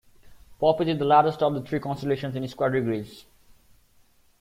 Puppis 0.59 0.87
is 0.89 0.97
the 0.97 1.05
largest 1.05 1.43
of 1.43 1.53
the 1.53 1.61
three 1.61 1.79
constellations 1.79 2.35
in 2.35 2.47
square 2.47 2.71
degrees. 2.71 3.25